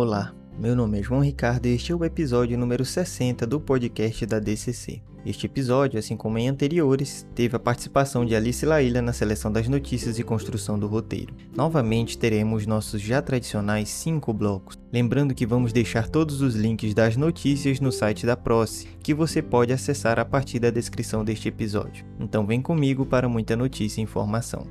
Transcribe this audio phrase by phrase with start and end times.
[0.00, 4.24] Olá, meu nome é João Ricardo e este é o episódio número 60 do podcast
[4.26, 5.02] da DCC.
[5.26, 9.66] Este episódio, assim como em anteriores, teve a participação de Alice Laíla na seleção das
[9.66, 11.34] notícias e construção do roteiro.
[11.52, 14.78] Novamente teremos nossos já tradicionais cinco blocos.
[14.92, 19.42] Lembrando que vamos deixar todos os links das notícias no site da Proce, que você
[19.42, 22.06] pode acessar a partir da descrição deste episódio.
[22.20, 24.64] Então vem comigo para muita notícia e informação.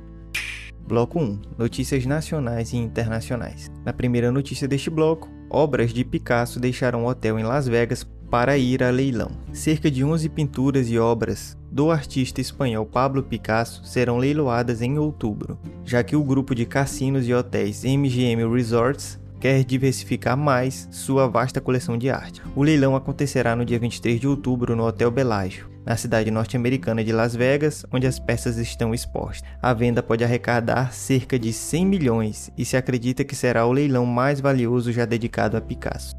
[0.88, 3.70] Bloco 1 Notícias nacionais e internacionais.
[3.84, 8.56] Na primeira notícia deste bloco, obras de Picasso deixaram o hotel em Las Vegas para
[8.56, 9.30] ir a leilão.
[9.52, 15.58] Cerca de 11 pinturas e obras do artista espanhol Pablo Picasso serão leiloadas em outubro,
[15.84, 21.60] já que o grupo de cassinos e hotéis MGM Resorts quer diversificar mais sua vasta
[21.60, 22.42] coleção de arte.
[22.56, 27.12] O leilão acontecerá no dia 23 de outubro no Hotel Bellagio, na cidade norte-americana de
[27.12, 29.48] Las Vegas, onde as peças estão expostas.
[29.62, 34.04] A venda pode arrecadar cerca de 100 milhões e se acredita que será o leilão
[34.06, 36.14] mais valioso já dedicado a Picasso.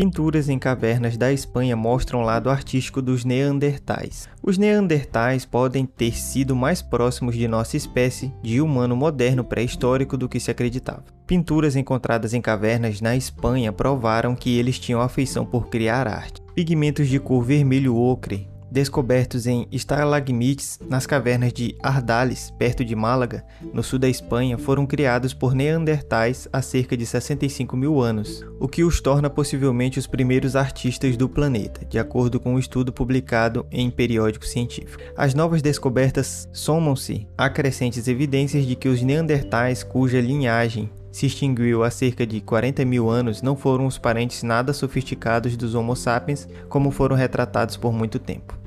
[0.00, 4.30] Pinturas em cavernas da Espanha mostram o lado artístico dos Neandertais.
[4.42, 10.26] Os Neandertais podem ter sido mais próximos de nossa espécie de humano moderno pré-histórico do
[10.26, 11.04] que se acreditava.
[11.26, 16.40] Pinturas encontradas em cavernas na Espanha provaram que eles tinham afeição por criar arte.
[16.54, 23.44] Pigmentos de cor vermelho ocre descobertos em estalagmites nas cavernas de Ardales, perto de Málaga,
[23.72, 28.68] no sul da Espanha, foram criados por neandertais há cerca de 65 mil anos, o
[28.68, 33.66] que os torna possivelmente os primeiros artistas do planeta, de acordo com um estudo publicado
[33.70, 35.02] em periódico científico.
[35.16, 41.82] As novas descobertas somam-se a crescentes evidências de que os neandertais, cuja linhagem se extinguiu
[41.82, 46.48] há cerca de 40 mil anos não foram os parentes nada sofisticados dos Homo sapiens
[46.68, 48.59] como foram retratados por muito tempo.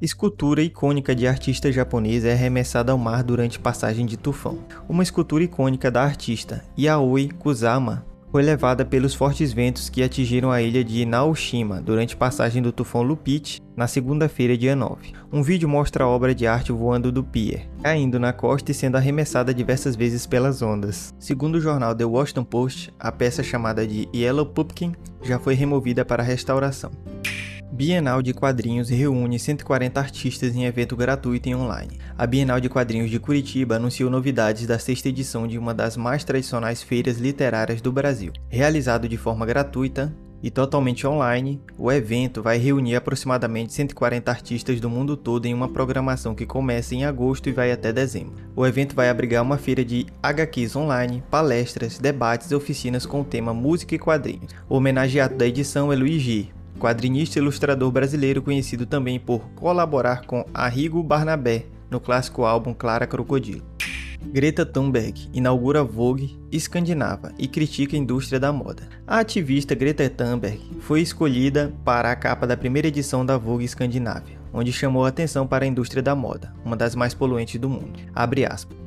[0.00, 4.60] Escultura icônica de artista japonesa é arremessada ao mar durante passagem de tufão.
[4.88, 10.62] Uma escultura icônica da artista Yaoi Kusama foi levada pelos fortes ventos que atingiram a
[10.62, 15.14] ilha de Naoshima durante passagem do tufão Lupite na segunda-feira, dia 9.
[15.32, 18.96] Um vídeo mostra a obra de arte voando do pier, caindo na costa e sendo
[18.96, 21.12] arremessada diversas vezes pelas ondas.
[21.18, 26.04] Segundo o jornal The Washington Post, a peça chamada de Yellow Pumpkin já foi removida
[26.04, 26.92] para restauração.
[27.70, 31.98] Bienal de Quadrinhos reúne 140 artistas em evento gratuito e online.
[32.16, 36.24] A Bienal de Quadrinhos de Curitiba anunciou novidades da sexta edição de uma das mais
[36.24, 38.32] tradicionais feiras literárias do Brasil.
[38.48, 40.12] Realizado de forma gratuita
[40.42, 45.68] e totalmente online, o evento vai reunir aproximadamente 140 artistas do mundo todo em uma
[45.68, 48.34] programação que começa em agosto e vai até dezembro.
[48.56, 53.24] O evento vai abrigar uma feira de HQs online, palestras, debates e oficinas com o
[53.24, 54.54] tema música e quadrinhos.
[54.68, 60.24] O homenageado da edição é Luiz G, quadrinista e ilustrador brasileiro conhecido também por colaborar
[60.24, 63.62] com Arrigo Barnabé no clássico álbum Clara Crocodilo.
[64.32, 68.88] Greta Thunberg inaugura Vogue escandinava e critica a indústria da moda.
[69.06, 74.37] A ativista Greta Thunberg foi escolhida para a capa da primeira edição da Vogue Escandinávia
[74.52, 77.98] onde chamou a atenção para a indústria da moda, uma das mais poluentes do mundo.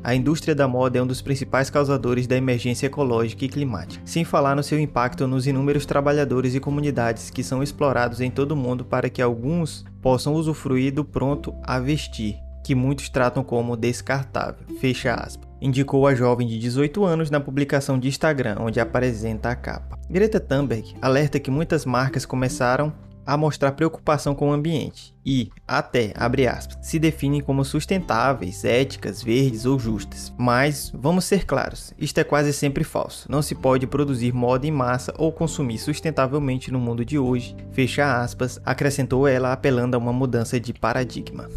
[0.03, 4.23] A indústria da moda é um dos principais causadores da emergência ecológica e climática, sem
[4.23, 8.55] falar no seu impacto nos inúmeros trabalhadores e comunidades que são explorados em todo o
[8.55, 14.65] mundo para que alguns possam usufruir do pronto a vestir, que muitos tratam como descartável.
[14.79, 15.49] Fecha aspas.
[15.61, 19.99] Indicou a jovem de 18 anos na publicação de Instagram, onde apresenta a capa.
[20.09, 22.91] Greta Thunberg alerta que muitas marcas começaram
[23.25, 29.21] a mostrar preocupação com o ambiente e, até, abre aspas, se definem como sustentáveis, éticas,
[29.21, 30.33] verdes ou justas.
[30.37, 33.31] Mas, vamos ser claros, isto é quase sempre falso.
[33.31, 38.21] Não se pode produzir moda em massa ou consumir sustentavelmente no mundo de hoje, fecha
[38.21, 41.47] aspas, acrescentou ela apelando a uma mudança de paradigma.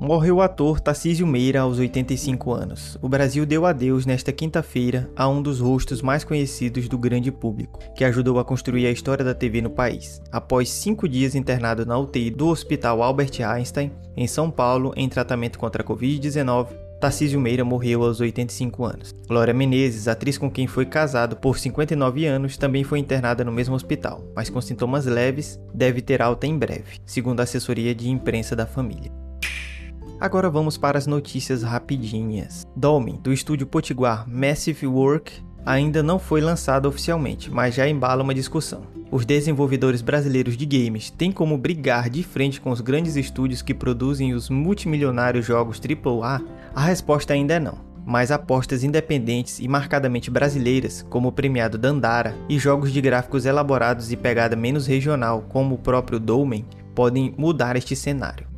[0.00, 2.98] Morreu o ator Tarcísio Meira aos 85 anos.
[3.02, 7.78] O Brasil deu adeus nesta quinta-feira a um dos rostos mais conhecidos do grande público,
[7.94, 10.22] que ajudou a construir a história da TV no país.
[10.32, 15.58] Após cinco dias internado na UTI do Hospital Albert Einstein, em São Paulo, em tratamento
[15.58, 19.14] contra a Covid-19, Tarcísio Meira morreu aos 85 anos.
[19.28, 23.74] Glória Menezes, atriz com quem foi casado por 59 anos, também foi internada no mesmo
[23.74, 28.56] hospital, mas com sintomas leves, deve ter alta em breve, segundo a assessoria de imprensa
[28.56, 29.29] da família.
[30.20, 32.66] Agora vamos para as notícias rapidinhas.
[32.76, 35.32] Dolmen, do estúdio Potiguar Massive Work,
[35.64, 38.82] ainda não foi lançado oficialmente, mas já embala uma discussão.
[39.10, 43.72] Os desenvolvedores brasileiros de games têm como brigar de frente com os grandes estúdios que
[43.72, 46.42] produzem os multimilionários jogos AAA?
[46.74, 47.78] A resposta ainda é não.
[48.04, 54.12] Mas apostas independentes e marcadamente brasileiras, como o premiado Dandara, e jogos de gráficos elaborados
[54.12, 58.49] e pegada menos regional, como o próprio Dolmen, podem mudar este cenário.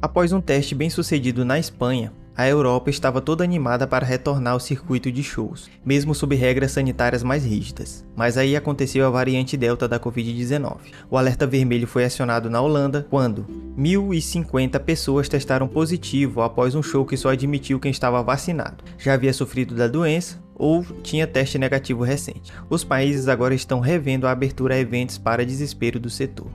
[0.00, 4.60] Após um teste bem sucedido na Espanha, a Europa estava toda animada para retornar ao
[4.60, 8.06] circuito de shows, mesmo sob regras sanitárias mais rígidas.
[8.14, 10.76] Mas aí aconteceu a variante Delta da Covid-19.
[11.10, 13.44] O alerta vermelho foi acionado na Holanda quando
[13.76, 19.32] 1.050 pessoas testaram positivo após um show que só admitiu quem estava vacinado, já havia
[19.32, 22.52] sofrido da doença ou tinha teste negativo recente.
[22.70, 26.46] Os países agora estão revendo a abertura a eventos para desespero do setor.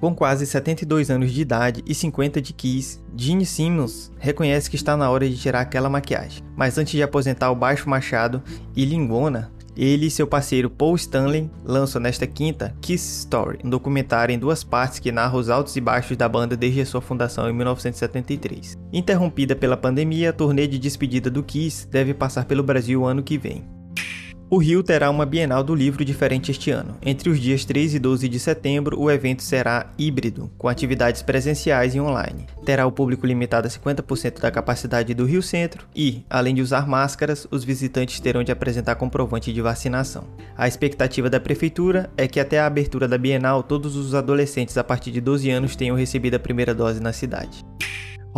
[0.00, 4.96] Com quase 72 anos de idade e 50 de Kiss, Gene Simmons reconhece que está
[4.96, 6.44] na hora de tirar aquela maquiagem.
[6.56, 8.40] Mas antes de aposentar o baixo machado
[8.76, 14.32] e lingona, ele e seu parceiro Paul Stanley lançam nesta quinta Kiss Story, um documentário
[14.32, 17.52] em duas partes que narra os altos e baixos da banda desde sua fundação em
[17.52, 18.76] 1973.
[18.92, 23.36] Interrompida pela pandemia, a turnê de despedida do Kiss deve passar pelo Brasil ano que
[23.36, 23.77] vem.
[24.50, 26.96] O Rio terá uma Bienal do Livro diferente este ano.
[27.02, 31.94] Entre os dias 3 e 12 de setembro, o evento será híbrido, com atividades presenciais
[31.94, 32.46] e online.
[32.64, 36.88] Terá o público limitado a 50% da capacidade do Rio Centro e, além de usar
[36.88, 40.24] máscaras, os visitantes terão de apresentar comprovante de vacinação.
[40.56, 44.84] A expectativa da prefeitura é que até a abertura da Bienal, todos os adolescentes a
[44.84, 47.62] partir de 12 anos tenham recebido a primeira dose na cidade.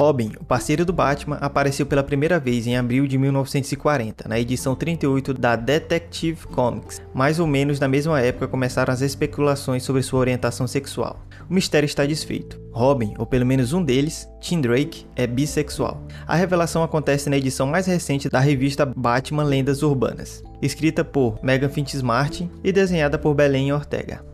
[0.00, 4.74] Robin, o parceiro do Batman, apareceu pela primeira vez em abril de 1940, na edição
[4.74, 7.02] 38 da Detective Comics.
[7.12, 11.20] Mais ou menos na mesma época começaram as especulações sobre sua orientação sexual.
[11.50, 12.58] O mistério está desfeito.
[12.72, 16.02] Robin, ou pelo menos um deles, Tim Drake, é bissexual.
[16.26, 21.68] A revelação acontece na edição mais recente da revista Batman Lendas Urbanas, escrita por Megan
[21.68, 24.24] Finch Martin e desenhada por Belém Ortega.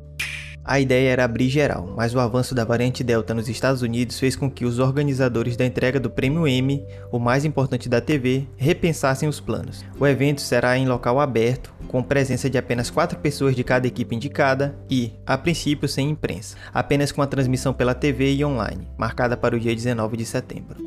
[0.69, 4.35] A ideia era abrir geral, mas o avanço da variante Delta nos Estados Unidos fez
[4.35, 9.29] com que os organizadores da entrega do Prêmio Emmy, o mais importante da TV, repensassem
[9.29, 9.85] os planos.
[9.97, 14.17] O evento será em local aberto, com presença de apenas quatro pessoas de cada equipe
[14.17, 19.37] indicada e, a princípio, sem imprensa, apenas com a transmissão pela TV e online, marcada
[19.37, 20.85] para o dia 19 de setembro.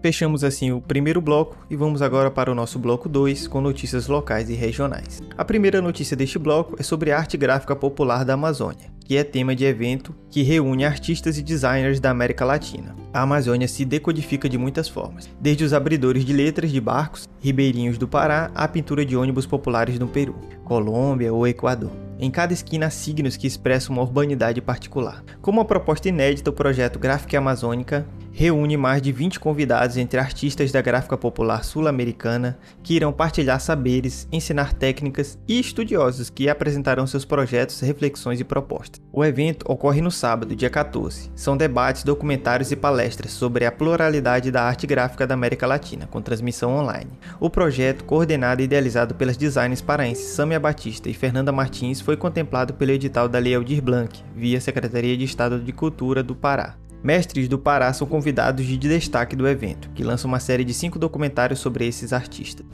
[0.00, 4.06] Fechamos assim o primeiro bloco e vamos agora para o nosso bloco 2 com notícias
[4.06, 5.20] locais e regionais.
[5.36, 9.24] A primeira notícia deste bloco é sobre a arte gráfica popular da Amazônia, que é
[9.24, 12.94] tema de evento que reúne artistas e designers da América Latina.
[13.10, 17.96] A Amazônia se decodifica de muitas formas, desde os abridores de letras de barcos, ribeirinhos
[17.96, 22.07] do Pará, à pintura de ônibus populares no Peru, Colômbia ou Equador.
[22.20, 25.22] Em cada esquina signos que expressam uma urbanidade particular.
[25.40, 28.04] Como uma proposta inédita, o projeto Gráfica Amazônica
[28.38, 34.28] reúne mais de 20 convidados entre artistas da gráfica popular sul-americana que irão partilhar saberes,
[34.30, 39.00] ensinar técnicas e estudiosos que apresentarão seus projetos, reflexões e propostas.
[39.12, 41.32] O evento ocorre no sábado, dia 14.
[41.34, 46.22] São debates, documentários e palestras sobre a pluralidade da arte gráfica da América Latina, com
[46.22, 47.10] transmissão online.
[47.40, 52.72] O projeto, coordenado e idealizado pelas designers paraenses Samia Batista e Fernanda Martins, foi contemplado
[52.72, 56.74] pelo edital da Lei Aldir Blanc, via Secretaria de Estado de Cultura do Pará.
[57.04, 60.98] Mestres do Pará são convidados de destaque do evento, que lança uma série de cinco
[60.98, 62.64] documentários sobre esses artistas.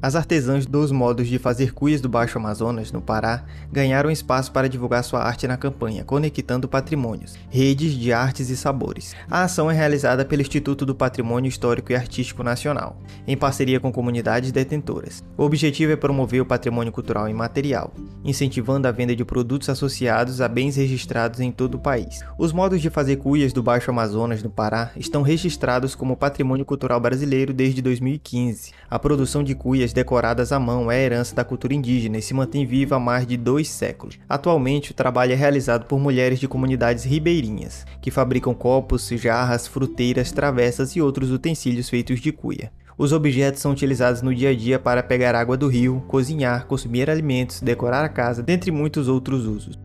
[0.00, 4.68] As artesãs dos modos de fazer cuias do Baixo Amazonas, no Pará, ganharam espaço para
[4.68, 9.14] divulgar sua arte na campanha Conectando Patrimônios, Redes de Artes e Sabores.
[9.30, 13.90] A ação é realizada pelo Instituto do Patrimônio Histórico e Artístico Nacional, em parceria com
[13.90, 15.24] comunidades detentoras.
[15.36, 20.48] O objetivo é promover o patrimônio cultural imaterial, incentivando a venda de produtos associados a
[20.48, 22.20] bens registrados em todo o país.
[22.38, 27.00] Os modos de fazer cuias do Baixo Amazonas, no Pará, estão registrados como Patrimônio Cultural
[27.00, 28.72] Brasileiro desde 2015.
[28.90, 32.66] A produção de cuias decoradas à mão é herança da cultura indígena e se mantém
[32.66, 34.18] viva há mais de dois séculos.
[34.28, 40.32] Atualmente, o trabalho é realizado por mulheres de comunidades ribeirinhas, que fabricam copos, jarras, fruteiras,
[40.32, 42.70] travessas e outros utensílios feitos de cuia.
[42.98, 47.10] Os objetos são utilizados no dia a dia para pegar água do rio, cozinhar, consumir
[47.10, 49.78] alimentos, decorar a casa, dentre muitos outros usos.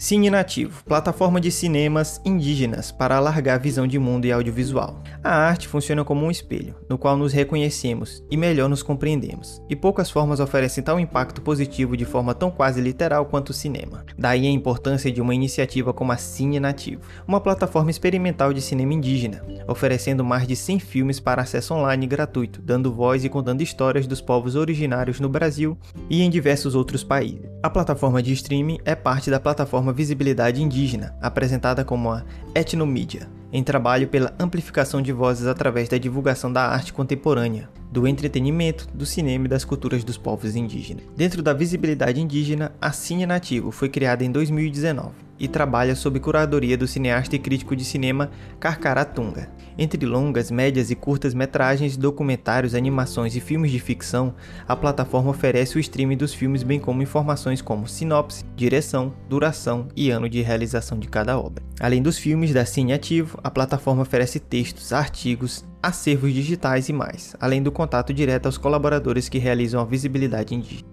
[0.00, 5.02] Cine Nativo, plataforma de cinemas indígenas para alargar a visão de mundo e audiovisual.
[5.22, 9.76] A arte funciona como um espelho, no qual nos reconhecemos e melhor nos compreendemos, e
[9.76, 14.02] poucas formas oferecem tal impacto positivo de forma tão quase literal quanto o cinema.
[14.16, 18.94] Daí a importância de uma iniciativa como a Cine Nativo, uma plataforma experimental de cinema
[18.94, 24.06] indígena, oferecendo mais de 100 filmes para acesso online gratuito, dando voz e contando histórias
[24.06, 25.76] dos povos originários no Brasil
[26.08, 27.49] e em diversos outros países.
[27.62, 32.24] A plataforma de streaming é parte da plataforma visibilidade indígena, apresentada como a
[32.54, 38.88] etnomídia, em trabalho pela amplificação de vozes através da divulgação da arte contemporânea, do entretenimento,
[38.94, 41.04] do cinema e das culturas dos povos indígenas.
[41.16, 46.76] Dentro da visibilidade indígena, a Cine Nativo foi criada em 2019 e trabalha sob curadoria
[46.76, 48.30] do cineasta e crítico de cinema
[48.60, 49.50] Karkaratunga.
[49.78, 54.34] Entre longas, médias e curtas metragens, documentários, animações e filmes de ficção,
[54.68, 60.10] a plataforma oferece o streaming dos filmes bem como informações como sinopse, direção, duração e
[60.10, 61.64] ano de realização de cada obra.
[61.80, 67.34] Além dos filmes da Cine Ativo, a plataforma oferece textos, artigos, acervos digitais e mais,
[67.40, 70.88] além do contato direto aos colaboradores que realizam a visibilidade indígena.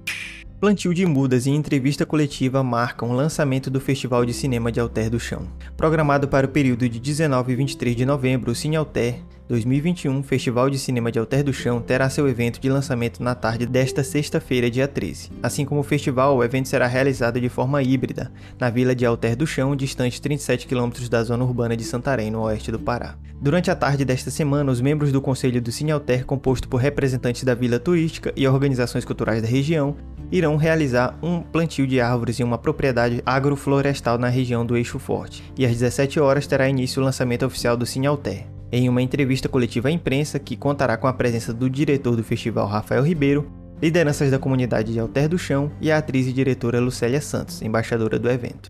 [0.59, 5.07] Plantio de mudas e entrevista coletiva marcam o lançamento do Festival de Cinema de Alter
[5.07, 5.47] do Chão.
[5.75, 10.69] Programado para o período de 19 e 23 de novembro, o Cine Alter 2021 Festival
[10.69, 14.69] de Cinema de Alter do Chão terá seu evento de lançamento na tarde desta sexta-feira,
[14.69, 15.31] dia 13.
[15.41, 19.37] Assim como o festival, o evento será realizado de forma híbrida, na vila de Alter
[19.37, 23.15] do Chão, distante 37 km da zona urbana de Santarém, no oeste do Pará.
[23.39, 27.45] Durante a tarde desta semana, os membros do Conselho do Cine Alter, composto por representantes
[27.45, 29.95] da vila turística e organizações culturais da região,
[30.29, 35.41] irão realizar um plantio de árvores em uma propriedade agroflorestal na região do Eixo Forte,
[35.57, 38.56] e às 17 horas terá início o lançamento oficial do Cine Alter.
[38.71, 42.67] Em uma entrevista coletiva à imprensa, que contará com a presença do diretor do festival
[42.67, 43.49] Rafael Ribeiro,
[43.81, 48.19] lideranças da comunidade de Alter do Chão e a atriz e diretora Lucélia Santos, embaixadora
[48.19, 48.69] do evento.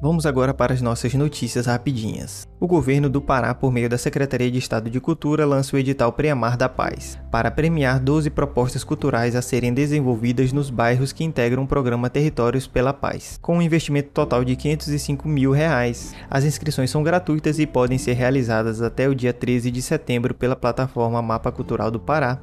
[0.00, 2.46] Vamos agora para as nossas notícias rapidinhas.
[2.60, 6.12] O governo do Pará, por meio da Secretaria de Estado de Cultura, lança o edital
[6.12, 11.64] Preamar da Paz, para premiar 12 propostas culturais a serem desenvolvidas nos bairros que integram
[11.64, 16.14] o programa Territórios pela Paz, com um investimento total de 505 mil reais.
[16.30, 20.54] As inscrições são gratuitas e podem ser realizadas até o dia 13 de setembro pela
[20.54, 22.40] plataforma Mapa Cultural do Pará,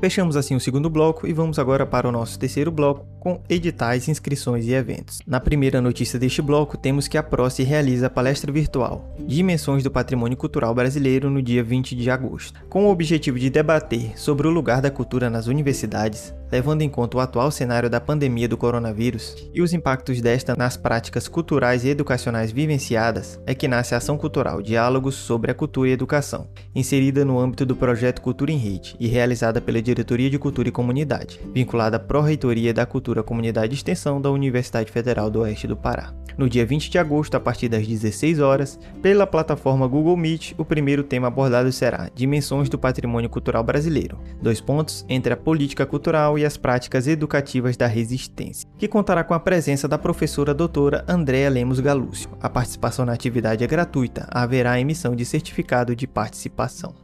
[0.00, 4.08] Fechamos assim o segundo bloco e vamos agora para o nosso terceiro bloco com editais,
[4.08, 5.18] inscrições e eventos.
[5.26, 9.90] Na primeira notícia deste bloco, temos que a Proce realiza a palestra virtual Dimensões do
[9.90, 14.50] Patrimônio Cultural Brasileiro no dia 20 de agosto, com o objetivo de debater sobre o
[14.50, 19.48] lugar da cultura nas universidades, levando em conta o atual cenário da pandemia do coronavírus
[19.54, 24.16] e os impactos desta nas práticas culturais e educacionais vivenciadas, é que nasce a Ação
[24.16, 28.96] Cultural Diálogos sobre a Cultura e Educação, inserida no âmbito do projeto Cultura em Rede
[28.98, 33.76] e realizada pela Diretoria de Cultura e Comunidade, vinculada à Pró-Reitoria da Cultura, Comunidade e
[33.76, 36.12] Extensão da Universidade Federal do Oeste do Pará.
[36.40, 40.64] No dia 20 de agosto, a partir das 16 horas, pela plataforma Google Meet, o
[40.64, 44.18] primeiro tema abordado será Dimensões do Patrimônio Cultural Brasileiro.
[44.40, 49.34] Dois pontos entre a política cultural e as práticas educativas da resistência, que contará com
[49.34, 52.30] a presença da professora doutora Andréa Lemos Galúcio.
[52.40, 56.94] A participação na atividade é gratuita, haverá emissão de certificado de participação.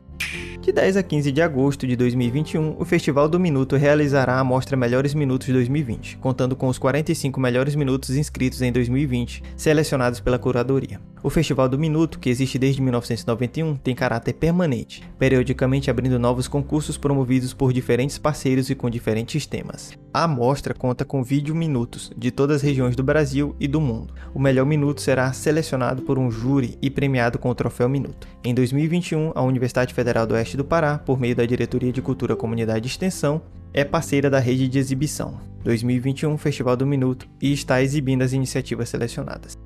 [0.60, 4.76] De 10 a 15 de agosto de 2021, o Festival do Minuto realizará a mostra
[4.76, 11.00] Melhores Minutos 2020, contando com os 45 melhores minutos inscritos em 2020, selecionados pela curadoria.
[11.26, 16.96] O Festival do Minuto, que existe desde 1991, tem caráter permanente, periodicamente abrindo novos concursos
[16.96, 19.98] promovidos por diferentes parceiros e com diferentes temas.
[20.14, 24.14] A mostra conta com vídeo minutos de todas as regiões do Brasil e do mundo.
[24.32, 28.28] O melhor minuto será selecionado por um júri e premiado com o troféu Minuto.
[28.44, 32.36] Em 2021, a Universidade Federal do Oeste do Pará, por meio da Diretoria de Cultura,
[32.36, 33.42] Comunidade e Extensão,
[33.74, 38.88] é parceira da rede de exibição 2021 Festival do Minuto e está exibindo as iniciativas
[38.88, 39.65] selecionadas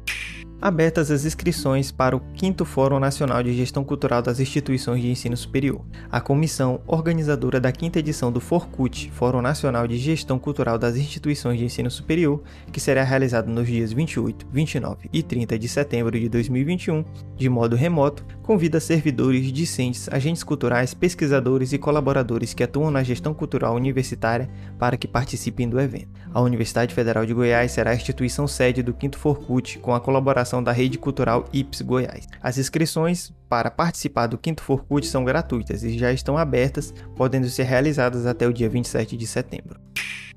[0.61, 5.37] abertas as inscrições para o 5 Fórum Nacional de Gestão Cultural das Instituições de Ensino
[5.37, 5.85] Superior.
[6.11, 11.59] A comissão organizadora da quinta edição do FORCUT, Fórum Nacional de Gestão Cultural das Instituições
[11.59, 16.29] de Ensino Superior, que será realizado nos dias 28, 29 e 30 de setembro de
[16.29, 17.05] 2021,
[17.37, 23.33] de modo remoto, convida servidores, discentes, agentes culturais, pesquisadores e colaboradores que atuam na gestão
[23.33, 26.09] cultural universitária para que participem do evento.
[26.33, 30.50] A Universidade Federal de Goiás será a instituição sede do 5 FORCUT, com a colaboração
[30.61, 32.27] da Rede Cultural IPS Goiás.
[32.43, 37.63] As inscrições para participar do Quinto Forcut são gratuitas e já estão abertas, podendo ser
[37.63, 39.79] realizadas até o dia 27 de setembro.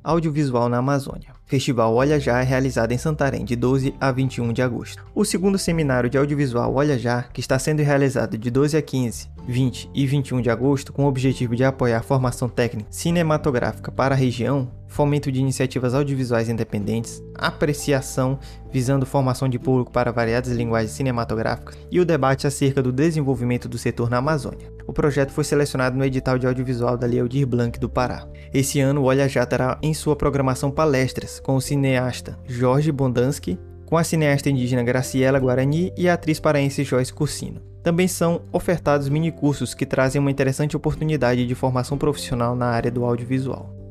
[0.04, 1.34] Audiovisual na Amazônia.
[1.46, 5.06] Festival Olha Já é realizado em Santarém de 12 a 21 de agosto.
[5.16, 9.30] O segundo seminário de audiovisual Olha Já, que está sendo realizado de 12 a 15,
[9.48, 14.14] 20 e 21 de agosto, com o objetivo de apoiar a formação técnica cinematográfica para
[14.14, 18.38] a região, fomento de iniciativas audiovisuais independentes, apreciação
[18.72, 23.78] visando formação de público para variadas linguagens cinematográficas e o debate acerca do desenvolvimento do
[23.78, 24.72] setor na Amazônia.
[24.86, 28.28] O projeto foi selecionado no edital de audiovisual da Lei Blanc do Pará.
[28.54, 33.58] Esse ano, o Olha Já terá em sua programação palestras com o cineasta Jorge Bondansky,
[33.88, 37.62] com a cineasta indígena Graciela Guarani e a atriz paraense Joyce Cursino.
[37.82, 43.04] Também são ofertados minicursos que trazem uma interessante oportunidade de formação profissional na área do
[43.04, 43.83] audiovisual.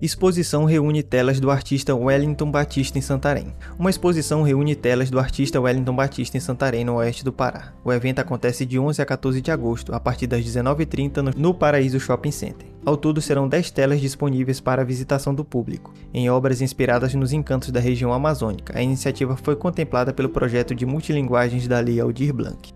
[0.00, 3.54] Exposição reúne telas do artista Wellington Batista em Santarém.
[3.78, 7.72] Uma exposição reúne telas do artista Wellington Batista em Santarém, no oeste do Pará.
[7.82, 11.98] O evento acontece de 11 a 14 de agosto, a partir das 19h30 no Paraíso
[11.98, 12.68] Shopping Center.
[12.84, 17.32] Ao todo serão 10 telas disponíveis para a visitação do público, em obras inspiradas nos
[17.32, 18.78] encantos da região amazônica.
[18.78, 22.70] A iniciativa foi contemplada pelo projeto de multilinguagens da Lei Aldir Blanc.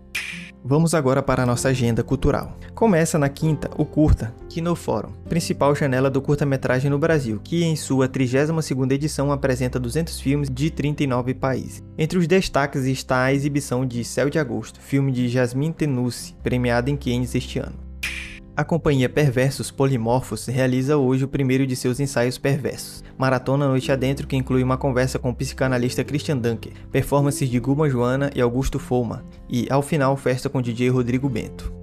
[0.63, 2.55] Vamos agora para a nossa agenda cultural.
[2.75, 7.75] Começa na quinta o curta Kino Forum, principal janela do curta-metragem no Brasil, que em
[7.75, 11.81] sua 32ª edição apresenta 200 filmes de 39 países.
[11.97, 16.91] Entre os destaques está a exibição de Céu de Agosto, filme de Jasmine Tenucci, premiado
[16.91, 17.79] em Cannes este ano.
[18.61, 24.27] A companhia Perversos Polimorfos realiza hoje o primeiro de seus ensaios perversos, Maratona Noite Adentro,
[24.27, 28.77] que inclui uma conversa com o psicanalista Christian Dunker, performances de Guma Joana e Augusto
[28.77, 31.73] Foma, e, ao final, festa com DJ Rodrigo Bento.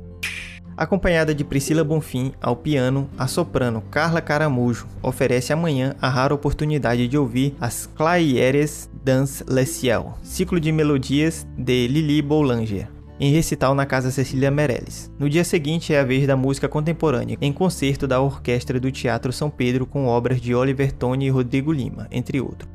[0.76, 7.08] Acompanhada de Priscila Bonfim ao piano, a soprano Carla Caramujo oferece amanhã a rara oportunidade
[7.08, 13.75] de ouvir as Claieres dans le ciel, ciclo de melodias de Lili Boulanger em recital
[13.75, 15.10] na Casa Cecília Meirelles.
[15.18, 19.32] No dia seguinte é a vez da música contemporânea, em concerto da Orquestra do Teatro
[19.32, 22.70] São Pedro com obras de Oliver Tone e Rodrigo Lima, entre outros.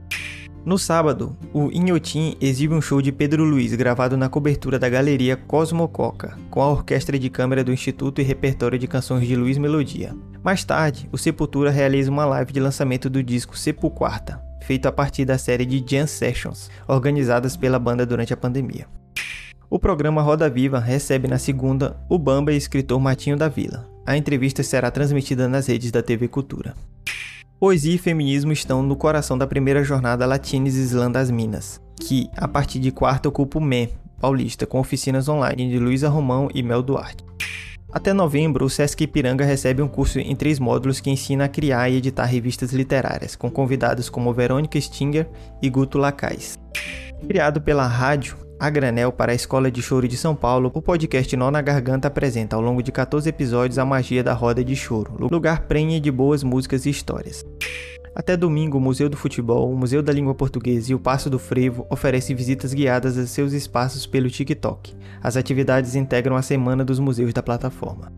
[0.66, 5.36] No sábado, o Inhotim exibe um show de Pedro Luiz gravado na cobertura da Galeria
[5.36, 10.16] Cosmococa, com a orquestra de câmara do Instituto e repertório de canções de Luiz Melodia.
[10.42, 15.26] Mais tarde, o Sepultura realiza uma live de lançamento do disco Sepulquarta, feito a partir
[15.26, 18.88] da série de Jam Sessions, organizadas pela banda durante a pandemia.
[19.74, 23.90] O programa Roda Viva recebe na segunda o Bamba e escritor Matinho da Vila.
[24.06, 26.76] A entrevista será transmitida nas redes da TV Cultura.
[27.60, 32.48] Poesia e feminismo estão no coração da primeira jornada Latines Islã das Minas, que, a
[32.48, 33.90] partir de quarta, ocupa o MEM
[34.22, 37.26] Paulista, com oficinas online de Luísa Romão e Mel Duarte.
[37.92, 41.90] Até novembro, o Sesc Ipiranga recebe um curso em três módulos que ensina a criar
[41.90, 45.28] e editar revistas literárias, com convidados como Verônica Stinger
[45.64, 46.60] e Guto Lacais.
[47.28, 51.36] Criado pela rádio, a granel para a Escola de Choro de São Paulo, o podcast
[51.36, 55.18] Nó na Garganta apresenta ao longo de 14 episódios a magia da roda de choro,
[55.30, 57.44] lugar prenhe de boas músicas e histórias.
[58.16, 61.38] Até domingo, o Museu do Futebol, o Museu da Língua Portuguesa e o Passo do
[61.38, 64.96] Frevo oferecem visitas guiadas a seus espaços pelo TikTok.
[65.22, 68.14] As atividades integram a semana dos museus da plataforma.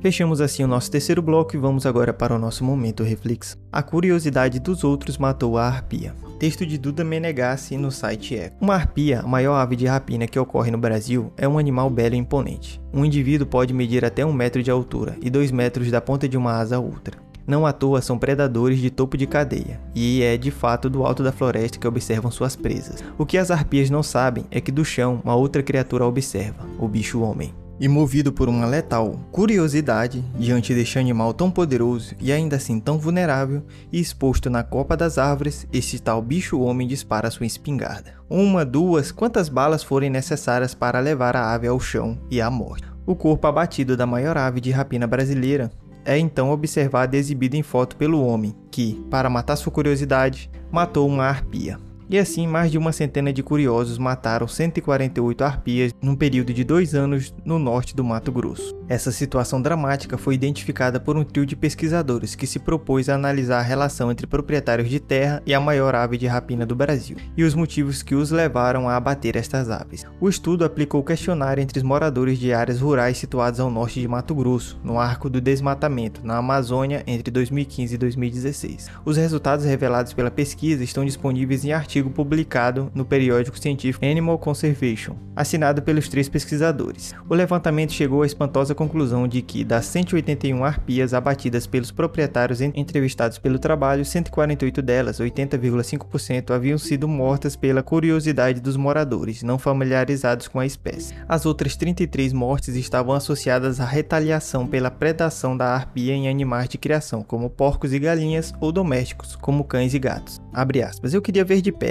[0.00, 3.56] Fechamos assim o nosso terceiro bloco e vamos agora para o nosso momento reflexo.
[3.72, 6.14] A curiosidade dos outros matou a arpia.
[6.38, 8.56] Texto de Duda Menegassi no site Eco.
[8.60, 12.14] Uma arpia, a maior ave de rapina que ocorre no Brasil, é um animal belo
[12.14, 12.82] e imponente.
[12.92, 16.36] Um indivíduo pode medir até um metro de altura e dois metros da ponta de
[16.36, 17.16] uma asa a outra.
[17.46, 21.22] Não à toa são predadores de topo de cadeia, e é de fato do alto
[21.22, 23.04] da floresta que observam suas presas.
[23.18, 26.88] O que as arpias não sabem é que do chão uma outra criatura observa, o
[26.88, 27.54] bicho-homem.
[27.80, 32.98] E movido por uma letal curiosidade diante deste animal tão poderoso e ainda assim tão
[32.98, 38.14] vulnerável, e exposto na copa das árvores, esse tal bicho-homem dispara sua espingarda.
[38.30, 42.84] Uma, duas, quantas balas forem necessárias para levar a ave ao chão e à morte.
[43.04, 45.70] O corpo abatido da maior ave de rapina brasileira
[46.04, 51.08] é então observado e exibido em foto pelo homem, que, para matar sua curiosidade, matou
[51.08, 51.78] uma arpia.
[52.08, 56.94] E assim, mais de uma centena de curiosos mataram 148 arpias num período de dois
[56.94, 58.74] anos no norte do Mato Grosso.
[58.88, 63.58] Essa situação dramática foi identificada por um trio de pesquisadores que se propôs a analisar
[63.60, 67.42] a relação entre proprietários de terra e a maior ave de rapina do Brasil, e
[67.42, 70.04] os motivos que os levaram a abater estas aves.
[70.20, 74.34] O estudo aplicou questionário entre os moradores de áreas rurais situadas ao norte de Mato
[74.34, 78.90] Grosso, no arco do desmatamento, na Amazônia, entre 2015 e 2016.
[79.04, 84.38] Os resultados revelados pela pesquisa estão disponíveis em artigos artigo publicado no periódico científico Animal
[84.38, 87.14] Conservation, assinado pelos três pesquisadores.
[87.28, 93.38] O levantamento chegou à espantosa conclusão de que, das 181 arpias abatidas pelos proprietários entrevistados
[93.38, 100.60] pelo trabalho, 148 delas, 80,5%, haviam sido mortas pela curiosidade dos moradores, não familiarizados com
[100.60, 101.14] a espécie.
[101.28, 106.78] As outras 33 mortes estavam associadas à retaliação pela predação da arpia em animais de
[106.78, 110.40] criação, como porcos e galinhas, ou domésticos, como cães e gatos.
[110.84, 111.14] Aspas.
[111.14, 111.83] Eu queria ver de perto.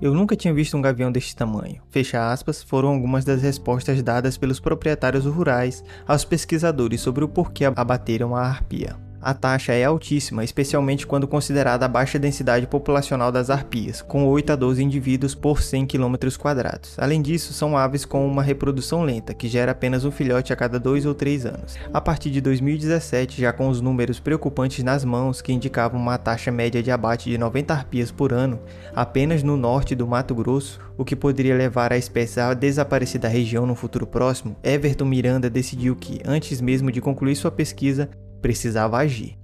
[0.00, 1.82] Eu nunca tinha visto um gavião deste tamanho.
[1.90, 7.66] Fecha aspas, foram algumas das respostas dadas pelos proprietários rurais aos pesquisadores sobre o porquê
[7.66, 8.96] abateram a arpia.
[9.22, 14.54] A taxa é altíssima, especialmente quando considerada a baixa densidade populacional das arpias, com 8
[14.54, 16.14] a 12 indivíduos por 100 km.
[16.96, 20.80] Além disso, são aves com uma reprodução lenta, que gera apenas um filhote a cada
[20.80, 21.76] 2 ou 3 anos.
[21.92, 26.50] A partir de 2017, já com os números preocupantes nas mãos, que indicavam uma taxa
[26.50, 28.58] média de abate de 90 arpias por ano,
[28.94, 33.28] apenas no norte do Mato Grosso, o que poderia levar a espécie a desaparecer da
[33.28, 38.08] região no futuro próximo, Everton Miranda decidiu que, antes mesmo de concluir sua pesquisa,
[38.40, 39.38] precisava agir.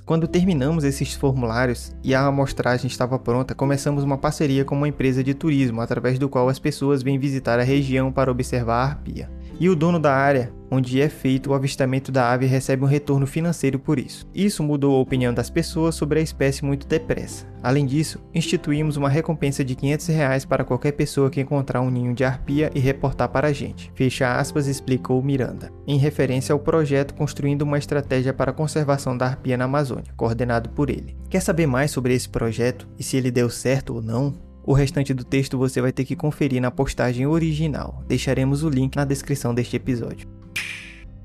[0.00, 5.24] Quando terminamos esses formulários e a amostragem estava pronta, começamos uma parceria com uma empresa
[5.24, 9.28] de turismo, através do qual as pessoas vêm visitar a região para observar a arpia
[9.60, 13.26] e o dono da área onde é feito o avistamento da ave recebe um retorno
[13.26, 14.26] financeiro por isso.
[14.34, 17.46] Isso mudou a opinião das pessoas sobre a espécie muito depressa.
[17.62, 22.14] Além disso, instituímos uma recompensa de 500 reais para qualquer pessoa que encontrar um ninho
[22.14, 23.90] de arpia e reportar para a gente.
[23.94, 29.26] Fecha aspas, explicou Miranda, em referência ao projeto Construindo uma Estratégia para a Conservação da
[29.26, 31.16] Arpia na Amazônia, coordenado por ele.
[31.30, 34.34] Quer saber mais sobre esse projeto e se ele deu certo ou não?
[34.66, 38.02] O restante do texto você vai ter que conferir na postagem original.
[38.08, 40.26] Deixaremos o link na descrição deste episódio.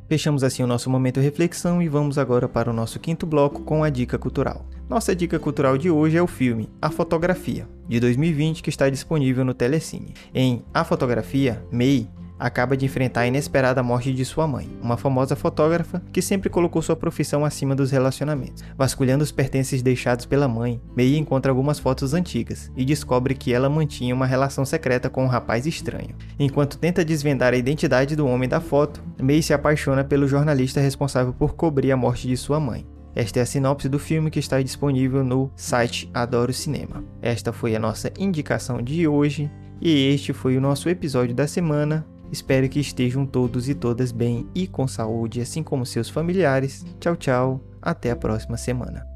[0.10, 3.84] Fechamos assim o nosso momento reflexão e vamos agora para o nosso quinto bloco com
[3.84, 4.65] a dica cultural.
[4.89, 9.45] Nossa dica cultural de hoje é o filme A Fotografia, de 2020, que está disponível
[9.45, 10.15] no Telecine.
[10.34, 15.36] Em A Fotografia, May acaba de enfrentar a inesperada morte de sua mãe, uma famosa
[15.36, 18.63] fotógrafa que sempre colocou sua profissão acima dos relacionamentos.
[18.78, 23.69] Vasculhando os pertences deixados pela mãe, Mei encontra algumas fotos antigas e descobre que ela
[23.69, 26.15] mantinha uma relação secreta com um rapaz estranho.
[26.39, 31.34] Enquanto tenta desvendar a identidade do homem da foto, Mei se apaixona pelo jornalista responsável
[31.34, 32.86] por cobrir a morte de sua mãe.
[33.15, 37.04] Esta é a sinopse do filme que está disponível no site Adoro Cinema.
[37.21, 42.06] Esta foi a nossa indicação de hoje e este foi o nosso episódio da semana.
[42.31, 46.85] Espero que estejam todos e todas bem e com saúde, assim como seus familiares.
[46.99, 47.61] Tchau, tchau.
[47.81, 49.07] Até a próxima semana.